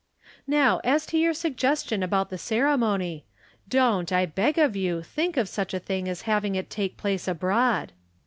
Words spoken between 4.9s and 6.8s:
think of such a thing as having it